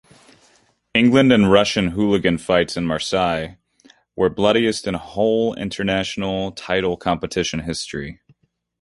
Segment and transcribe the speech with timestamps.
[0.95, 3.57] England and Russian hooligan fights in Marseille
[4.15, 8.19] were bloodiest in whole international title competition history.